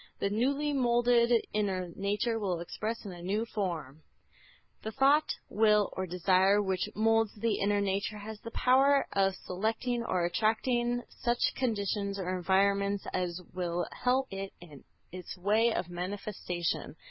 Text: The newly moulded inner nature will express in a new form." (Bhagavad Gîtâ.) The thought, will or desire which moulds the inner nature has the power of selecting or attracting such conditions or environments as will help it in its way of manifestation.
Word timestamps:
The 0.17 0.31
newly 0.31 0.73
moulded 0.73 1.45
inner 1.53 1.91
nature 1.95 2.39
will 2.39 2.59
express 2.59 3.05
in 3.05 3.11
a 3.11 3.21
new 3.21 3.45
form." 3.45 4.01
(Bhagavad 4.01 4.23
Gîtâ.) 4.23 4.81
The 4.85 4.91
thought, 4.93 5.33
will 5.47 5.89
or 5.95 6.07
desire 6.07 6.59
which 6.59 6.89
moulds 6.95 7.35
the 7.35 7.59
inner 7.59 7.79
nature 7.81 8.17
has 8.17 8.39
the 8.41 8.49
power 8.49 9.05
of 9.13 9.35
selecting 9.35 10.01
or 10.03 10.25
attracting 10.25 11.03
such 11.07 11.53
conditions 11.53 12.17
or 12.17 12.35
environments 12.35 13.05
as 13.13 13.41
will 13.53 13.85
help 13.91 14.33
it 14.33 14.53
in 14.59 14.83
its 15.11 15.37
way 15.37 15.71
of 15.71 15.87
manifestation. 15.87 16.95